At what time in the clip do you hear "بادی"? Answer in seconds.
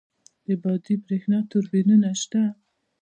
0.61-0.95